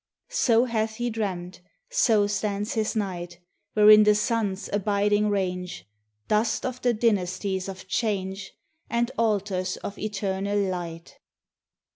[0.31, 1.61] So hath He dreamt.
[1.91, 3.37] So stands His night,
[3.75, 5.85] Wherein the suns abiding range,
[6.27, 8.51] Dust of the dynasties of change,
[8.89, 11.19] And altars of eternal light.